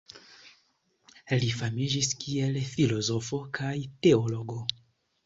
Li 1.43 1.49
famiĝis 1.57 2.09
kiel 2.23 2.57
filozofo 2.71 3.41
kaj 3.59 3.75
teologo. 4.07 4.59